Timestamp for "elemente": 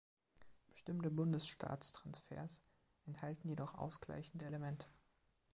4.47-4.87